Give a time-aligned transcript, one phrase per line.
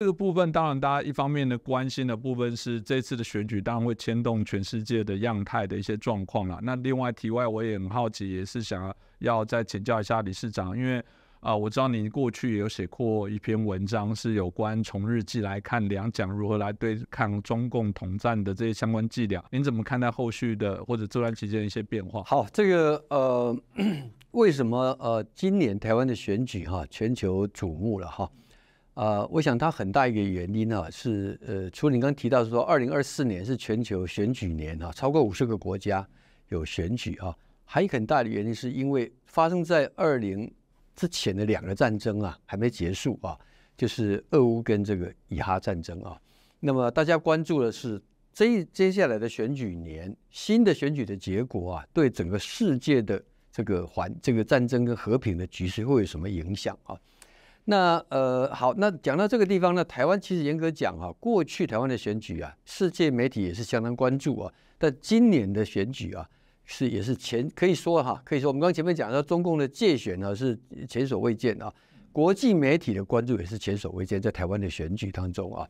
[0.00, 6.60] 这个部分当然，大家一方面的关心的部分是这次的选举，当然会牵动全世界的样态的一些状况了。
[6.62, 11.02] 那另外题外，我也很好奇，也是想要再请教一下理事长，因为
[11.40, 19.44] 啊，我知道您过去也有写过一篇文章，是有关从日记来看两蒋如何来对抗中共统战的这些相关伎俩。
[19.50, 22.22] 您怎么看待后续的或者这段期间一些变化？
[22.22, 23.56] 好，这个呃，
[24.30, 28.30] 为什么呃今年台湾的选举哈全球瞩目了哈？
[28.98, 36.04] 啊我想它很大一个原因啊，是呃，除了你刚刚提到说，二零二四年是全球选举年啊，超过五十个国家
[36.48, 37.32] 有选举啊，
[37.64, 40.52] 还有很大的原因是因为发生在二零
[40.96, 43.38] 之前的两个战争啊还没结束啊，
[43.76, 46.20] 就是俄乌跟这个以哈战争啊。
[46.58, 48.02] 那么大家关注的是
[48.32, 56.98] 这接下来的选举年，新的选举的结果啊，对整个世界的这个环这个战争跟和平的局势会有什么影响啊？
[57.70, 64.50] 那呃好，那讲到这个地方呢，台湾其实严格讲哈，过去台湾的选举啊，世界媒体也是相当关注啊。
[64.78, 66.26] 但今年的选举啊，
[66.64, 71.70] 是也是前可以说哈，可以说我们刚前面讲到中共的界选呢是前所未见啊，
[72.10, 75.68] 国际媒体的关注也是前所未见，在台湾的选举当中啊。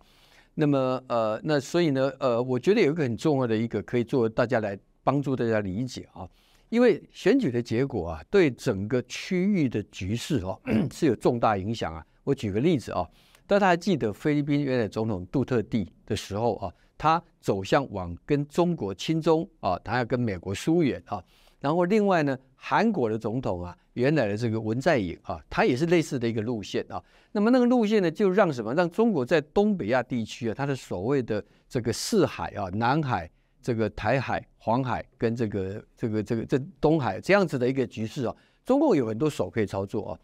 [0.54, 6.28] 那么呃，那所以呢呃，我觉得有一个很重要的一个可以做大家来帮助大家理解啊。
[6.70, 10.60] 因为选举的结果啊，对整个区域的局势哦
[10.92, 12.04] 是有重大影响啊。
[12.24, 13.08] 我举个例子啊，
[13.46, 21.22] 大家还记得菲律宾原来总统杜特地的时候啊，他走向往跟中国亲中啊，他要跟美国疏远啊。
[21.60, 27.02] 然后另外呢，韩国的总统啊，原来的这个文在寅啊，他也是类似的一个路线啊。
[27.32, 28.74] 那么那个路线呢，就让什么？
[28.74, 33.28] 让中国在东北亚地区啊，它的所谓的这个四海啊，南海。
[33.60, 38.34] 这个台海、黄海跟这个、这个、这个、这东海这样子的一个局势啊，
[38.64, 40.18] 中共有很多手可以操作啊。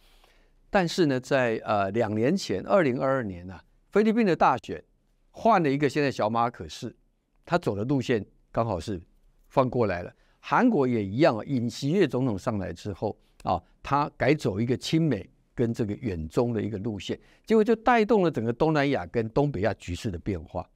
[0.70, 3.60] 但是呢，在呃两年前，二零二二年呢，
[3.90, 4.82] 菲律宾的大选
[5.30, 6.94] 换了一个现在小马可是，
[7.44, 9.00] 他走的路线刚好是
[9.48, 10.12] 放过来了。
[10.40, 20.68] 韩国也一样啊，尹锡悦总统上来之后啊，他改走一个亲美跟这个远中的一个路线，结果就带动了整个东南亚跟东北亚局势的变化。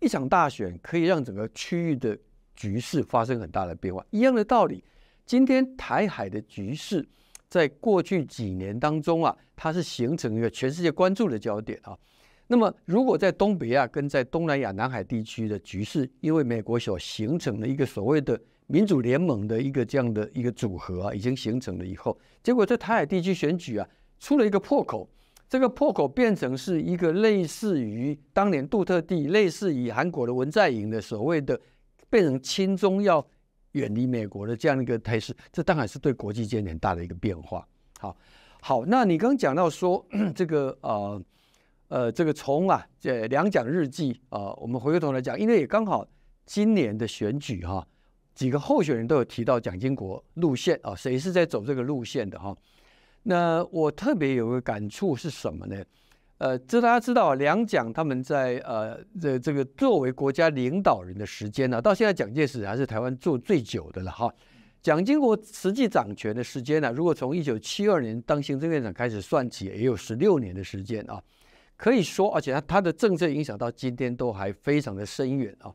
[0.00, 2.18] 一场大选可以让整个区域的
[2.56, 4.04] 局势发生很大的变化。
[4.10, 4.82] 一样的道理，
[5.26, 7.06] 今天台海的局势，
[7.48, 11.96] 在过去几年当中啊，它是形成一个全世界关注的焦点啊。
[12.46, 23.86] 那么，如果在东北亚跟在东南亚、南海地区的局势，因为美国所形成的一个所谓的民主联盟的一个这样的一个组合啊，已经形成了以后，结果在台海地区选举啊，
[24.18, 25.08] 出了一个破口。
[25.50, 31.60] 这个破口变成是一个类似于当年杜特地，类似于韩国的文在寅的所谓的
[32.08, 33.26] 变成亲中要
[33.72, 37.66] 远离美国的这样一个态势，这当然是对国际间很大的一个变化。
[37.98, 38.16] 好，
[38.62, 40.06] 好，那你刚讲到说
[40.36, 41.20] 这个呃
[41.88, 46.06] 呃，这个从啊这两蒋日记啊，我们回过头来讲，因为也刚好
[46.46, 47.84] 今年的选举哈，
[48.36, 52.56] 几个候选人都有提到蒋经国路线啊，谁是在走这个路线的哈？
[53.22, 55.76] 那我特别有个感触是什么呢？
[56.38, 64.32] 呃，这大家知道，两蒋他们在呃这这个作为国家领导人的时间呢，到现在蒋介石还是台湾做最久的了哈。
[64.80, 71.22] 蒋经国实际掌权的时间呢，如果从一九七二年当行政院长开始算起，也有十六年的时间啊。
[71.76, 75.70] 可以说，而且他他的政策影响到今天都还非常的深远啊。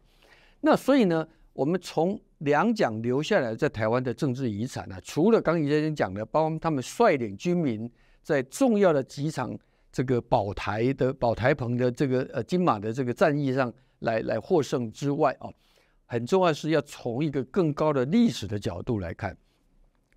[0.61, 1.27] 那所以呢？
[1.55, 7.89] 我们从两蒋留下来在台湾的政治遗产呢，除了刚才先生讲的，包括他们率领军民
[8.21, 9.57] 在重要的几场
[9.89, 15.49] 这个保台的保台棚的这个呃金马的这个战役上来来获胜之外啊，
[16.05, 19.35] 很重要是要从一个更高的历史的角度来看。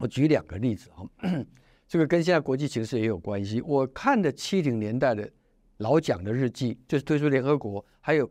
[0.00, 1.06] 我举两个例子啊，
[1.86, 3.60] 这个跟现在国际形势也有关系。
[3.60, 5.30] 我看的七零年代的
[5.76, 8.28] 老蒋的日记，就是退出联合国，还有。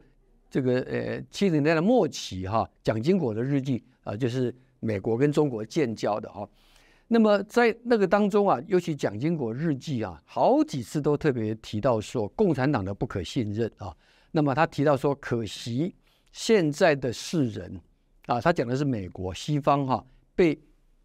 [0.50, 6.47] 这个呃七十年代的末期哈，蒋经国的日记啊，就是美国跟中国建交的哈。
[7.09, 13.96] 那么在那个当中啊，尤其蒋经国日记啊，好几次都特别提到说共产党的不可信任啊。
[14.31, 15.94] 那么他提到说，可惜
[16.31, 17.80] 现在的世人
[18.27, 20.57] 啊，他讲的是美国西方哈，被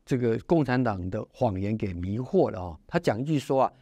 [0.04, 2.78] 这个共产党的谎言给迷惑了啊。
[2.86, 3.72] 他讲一句说啊，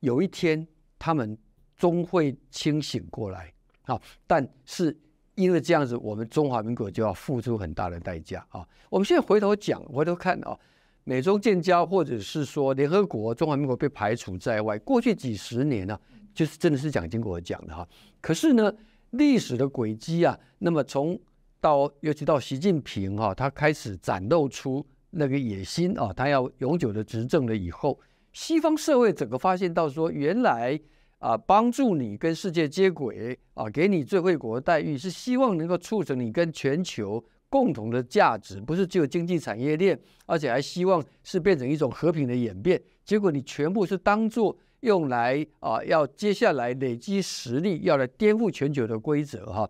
[0.00, 0.66] 有一天
[0.98, 1.36] 他们
[1.76, 3.52] 终会清醒过来
[3.82, 4.96] 啊，但是。
[5.36, 8.64] 因为这样子，我们中华民国就要付出很大的代价啊！
[8.88, 10.56] 我们现在回头讲，回头看啊，
[11.02, 15.98] 美中建交，或者是说联合国，中华民国被排除在外，过去几十年呢，
[16.32, 17.86] 就是真的是蒋经国讲的哈。
[18.20, 18.72] 可是呢，
[19.10, 21.18] 历史的轨迹啊，那么从
[21.60, 27.98] 到尤其到习近平哈，他开始展露出那个野心啊，他要永久的执政了以后，
[28.32, 30.80] 西方社会整个发现到说，原来。
[31.24, 42.78] 啊帮助你跟世界接轨啊，给你最惠国待遇，是希望能够促成你跟全球共同的价值，不是只有经济产业链，而且还希望是变成一种和平的演变。
[43.06, 49.66] 结果你全部是当做用来啊，要接下来累积实力，要来颠覆全球的规则哈。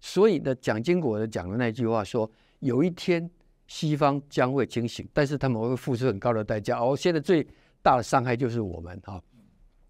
[0.00, 3.30] 所以呢，蒋经国的讲的那句话说，有一天
[3.66, 6.78] 西方将会清醒，但是他们会付出很高的代价。
[6.78, 7.46] 哦，现在最
[7.82, 9.18] 大的伤害就是我们哈。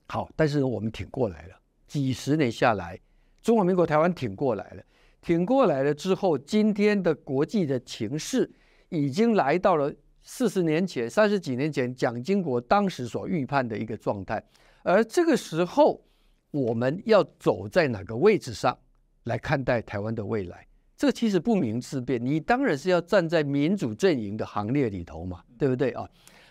[0.08, 1.54] 好，但是我们挺过来了，
[1.86, 2.98] 几十年下来，
[3.42, 4.82] 中华民国台湾挺过来了，
[5.20, 8.50] 挺过来了之后，今天的国际的情势
[8.88, 14.42] 已经来到了四十年前、三十几年前蒋经国当时所预判的一个状态。
[14.82, 16.02] 而这个时候，
[16.50, 18.76] 我们要走在哪个位置上
[19.24, 20.66] 来看待台湾的未来？
[20.96, 22.24] 这其实不明自辩。
[22.24, 26.08] 你当然是要站在民主阵营的行列里头嘛，对不对啊？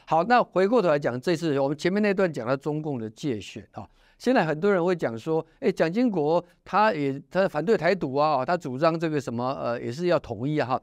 [0.09, 3.86] 好，那回过头来讲，这次我们前面那段讲到中共的界选啊，
[4.18, 10.81] 现在很多人会讲说，哎，蒋经国他也他反对台独啊，他主张这个什么呃，也是要统一啊哈。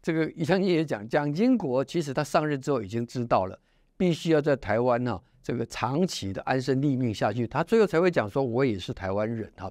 [0.00, 3.58] 这个以前也讲，蒋经国其实他上任之后已经知道了，
[3.96, 9.68] 必须要在台湾呢这个长期的安身立命下去，他最后才会讲说，我也是台湾人哈。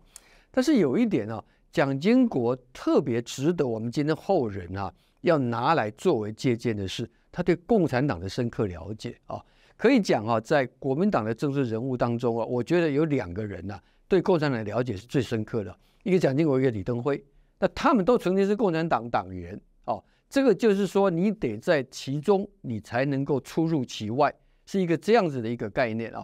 [0.51, 1.41] 但是有一点啊，
[1.71, 7.09] 蒋经国特别值得我们今天后人啊要拿来作为借鉴的是。
[7.33, 9.43] 他对共产党的深刻了解啊，
[9.75, 17.21] 可以讲啊，在国民党的政治人物当中啊，我觉得有两个人呐，对共产党了解是最深刻的，一个蒋经国，一个李登辉。
[17.57, 24.31] 那他们都曾经是共产党党员哦，这个就是说，你得在其中，你才能够出入其外，
[24.67, 26.23] 是一个这样子的一个概念啊。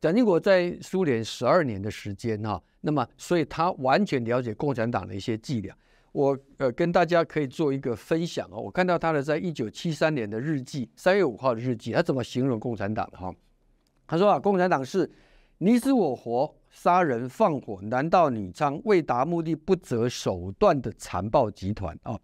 [0.00, 5.76] 蒋经国在苏联十二年的时间哈，那么所以他完全了解共产党的一些伎俩。
[6.12, 13.32] 我呃跟大家可以做一个分享哦，我看到他的在一九七三年的日记，三月五号的日记，他怎么形容共产党的哈？
[14.06, 15.08] 他说啊，共产党是
[15.58, 22.18] 你死我活、杀人放火、男盗女娼、为达目的不择手段的残暴集团啊！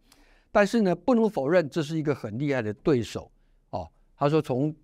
[0.51, 3.31] 但是呢，不能否认这是一个很厉害的对手
[3.71, 3.89] 哦。
[4.17, 4.75] 他说，从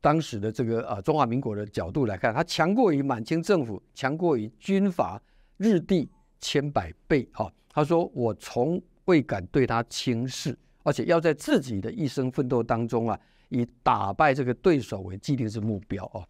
[0.00, 5.20] 当时的这个啊中华民国的角度来看，他强过于满清政府，强过于军阀
[5.56, 6.08] 日帝
[6.40, 7.50] 千百倍啊！
[7.68, 13.18] 他说：“我从未敢对他轻视，而且要在自己的一生奋斗当中啊，
[13.50, 16.24] 以打败这个对手为既定之目标啊。”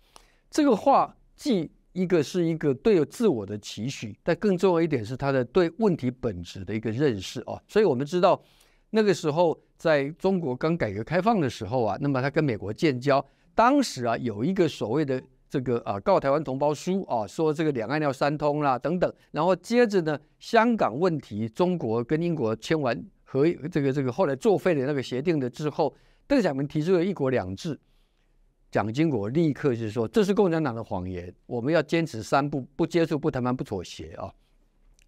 [0.50, 7.60] 这个话既一个是一个对自我的期许，但更重要一点是他的对问题本质的一个认识啊。
[7.68, 8.42] 所以我们知道，
[8.90, 13.24] 那个时候在中国刚改革开放的时候啊，那么他跟美国建交，
[13.54, 15.22] 当时啊有一个所谓的。
[15.48, 19.12] 这个啊，告台湾同胞书啊，说这个两岸要三通啦，等等。
[19.30, 25.94] 然后接着呢，香港问题，中国跟英国签完和这个这个后来作废的那个协定的之后，
[26.26, 27.78] 邓小平提出了一国两制，
[28.70, 34.32] 蒋经国立刻就说这是共产党的谎言，我们要坚持三不：不接触、不谈判、不妥协啊。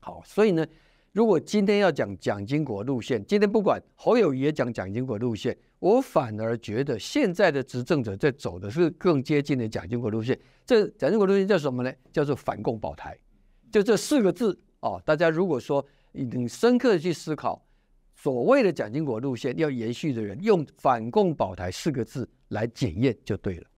[0.00, 0.66] 好，所以呢。
[1.12, 10.38] 如果今天要讲蒋经国路线，今天不管侯友谊也讲蒋经国路线，我反而觉得现在的执政者在走的是更接近的蒋经国路线。
[10.66, 11.92] 这蒋经国路线叫什么呢？
[12.12, 13.18] 叫做反共保台，
[13.72, 15.00] 就这四个字哦。
[15.04, 17.66] 大家如果说你深刻的去思考，
[18.14, 23.68] 所谓的蒋经国路线要延续的人，用反共保台四个字来检验就对了。